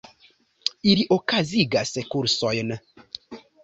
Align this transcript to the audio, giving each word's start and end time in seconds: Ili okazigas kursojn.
Ili 0.93 1.05
okazigas 1.17 1.95
kursojn. 2.11 2.77